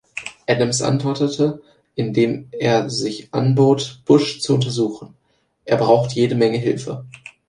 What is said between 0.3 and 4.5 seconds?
Adams antwortete, indem er sich anbot, Bush